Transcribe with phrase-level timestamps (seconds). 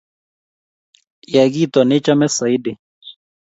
[1.33, 2.71] Yay kito nechome Saidi